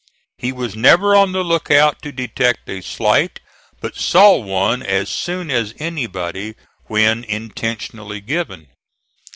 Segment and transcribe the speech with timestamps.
[0.39, 3.39] He was never on the lookout to detect a slight,
[3.81, 8.65] but saw one as soon as anybody when intentionally given.